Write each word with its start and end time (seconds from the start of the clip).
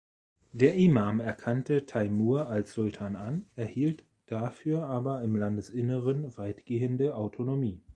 Der 0.51 0.73
Imam 0.73 1.19
erkannte 1.19 1.85
Taimur 1.85 2.49
als 2.49 2.73
Sultan 2.73 3.15
an, 3.15 3.45
erhielt 3.55 4.03
dafür 4.25 4.85
aber 4.87 5.21
im 5.21 5.35
Landesinneren 5.35 6.35
weitgehende 6.39 7.13
Autonomie. 7.13 7.79